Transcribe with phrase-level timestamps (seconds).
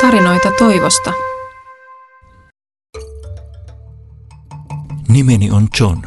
[0.00, 1.12] Tarinoita toivosta.
[5.08, 6.02] Nimeni on John.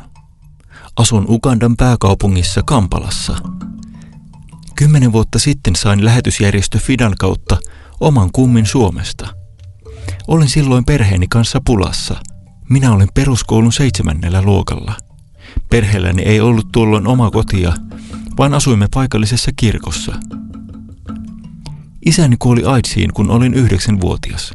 [0.95, 3.37] Asun Ugandan pääkaupungissa Kampalassa.
[4.75, 7.57] Kymmenen vuotta sitten sain lähetysjärjestö Fidan kautta
[7.99, 9.27] oman kummin Suomesta.
[10.27, 12.15] Olin silloin perheeni kanssa pulassa.
[12.69, 14.95] Minä olin peruskoulun seitsemännellä luokalla.
[15.69, 17.73] Perheelläni ei ollut tuolloin oma kotia,
[18.37, 20.13] vaan asuimme paikallisessa kirkossa–
[22.09, 24.53] Isäni kuoli AIDSiin, kun olin yhdeksänvuotias.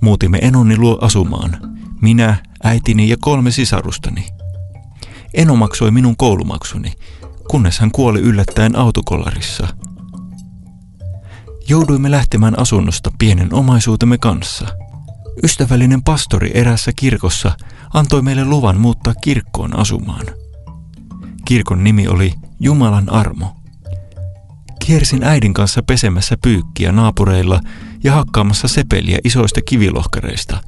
[0.00, 1.56] Muutimme enoni luo asumaan.
[2.02, 4.26] Minä, äitini ja kolme sisarustani.
[5.34, 6.92] Eno maksoi minun koulumaksuni,
[7.50, 9.68] kunnes hän kuoli yllättäen autokollarissa.
[11.68, 14.66] Jouduimme lähtemään asunnosta pienen omaisuutemme kanssa.
[15.44, 17.56] Ystävällinen pastori erässä kirkossa
[17.94, 20.26] antoi meille luvan muuttaa kirkkoon asumaan.
[21.44, 23.56] Kirkon nimi oli Jumalan armo–
[24.86, 27.60] Kiersin äidin kanssa pesemässä pyykkiä naapureilla
[28.04, 30.58] ja hakkaamassa sepeliä isoista kivilohkareista.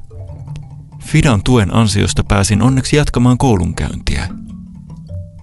[0.99, 4.27] Fidan tuen ansiosta pääsin onneksi jatkamaan koulunkäyntiä.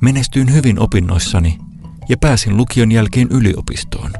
[0.01, 1.59] Menestyin hyvin opinnoissani
[2.09, 4.13] ja pääsin lukion jälkeen yliopistoon.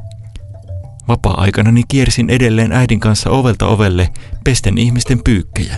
[1.09, 4.09] Vapaa-aikanani kiersin edelleen äidin kanssa ovelta ovelle
[4.45, 5.77] pesten ihmisten pyykkejä.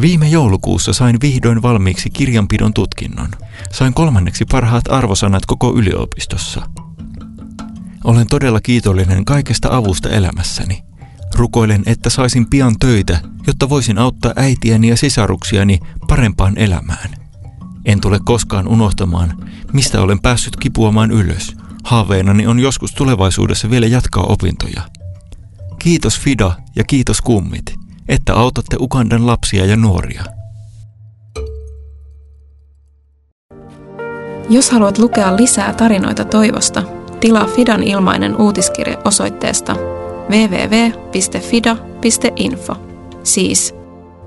[0.00, 3.28] Viime joulukuussa sain vihdoin valmiiksi kirjanpidon tutkinnon.
[3.72, 6.62] Sain kolmanneksi parhaat arvosanat koko yliopistossa–
[8.04, 10.82] olen todella kiitollinen kaikesta avusta elämässäni.
[11.34, 17.10] Rukoilen, että saisin pian töitä, jotta voisin auttaa äitiäni ja sisaruksiani parempaan elämään.
[17.84, 21.56] En tule koskaan unohtamaan, mistä olen päässyt kipuamaan ylös.
[21.84, 24.82] Haaveenani on joskus tulevaisuudessa vielä jatkaa opintoja.
[25.78, 27.74] Kiitos Fida ja kiitos kummit,
[28.08, 30.24] että autatte Ugandan lapsia ja nuoria.
[34.50, 36.82] Jos haluat lukea lisää tarinoita toivosta,
[37.20, 39.76] Tilaa Fidan ilmainen uutiskirje osoitteesta
[40.30, 42.76] www.fida.info,
[43.22, 43.74] siis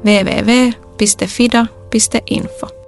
[0.06, 2.79] www.fida.info.